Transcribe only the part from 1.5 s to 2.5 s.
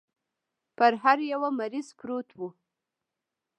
مريض پروت و.